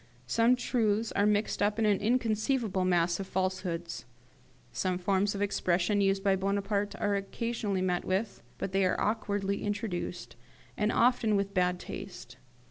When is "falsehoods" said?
3.27-4.05